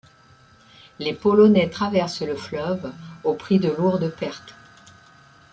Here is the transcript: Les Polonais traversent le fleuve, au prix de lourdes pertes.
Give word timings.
Les 0.97 1.13
Polonais 1.13 1.69
traversent 1.69 2.23
le 2.23 2.33
fleuve, 2.35 2.91
au 3.23 3.35
prix 3.35 3.59
de 3.59 3.69
lourdes 3.69 4.09
pertes. 4.09 4.55